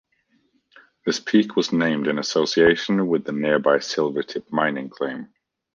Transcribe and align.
This 1.05 1.19
peak 1.19 1.55
was 1.55 1.71
named 1.71 2.07
in 2.07 2.17
association 2.17 3.05
with 3.05 3.25
the 3.25 3.33
nearby 3.33 3.77
Silver 3.77 4.23
Tip 4.23 4.51
mining 4.51 4.89
claim. 4.89 5.31